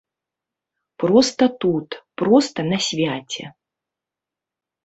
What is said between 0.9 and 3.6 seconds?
Проста тут, проста на свяце.